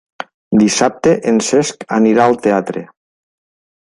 [0.61, 2.83] Dissabte en Cesc anirà al teatre.